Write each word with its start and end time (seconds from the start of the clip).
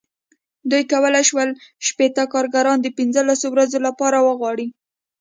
دوی 0.69 0.83
کولای 0.91 1.23
شول 1.29 1.49
شپېته 1.87 2.23
کارګران 2.33 2.77
د 2.81 2.87
پنځلسو 2.97 3.45
ورځو 3.51 3.79
لپاره 3.87 4.17
وغواړي. 4.27 4.67